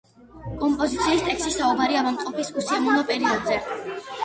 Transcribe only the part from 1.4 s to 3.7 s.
საუბარი ავადმყოფობის უსიამოვნო პერიოდზე.